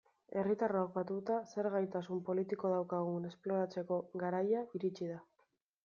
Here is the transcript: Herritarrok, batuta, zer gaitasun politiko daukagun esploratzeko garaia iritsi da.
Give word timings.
Herritarrok, 0.41 0.87
batuta, 0.95 1.35
zer 1.51 1.69
gaitasun 1.75 2.23
politiko 2.31 2.73
daukagun 2.73 3.31
esploratzeko 3.33 4.03
garaia 4.25 4.65
iritsi 4.81 5.13
da. 5.17 5.25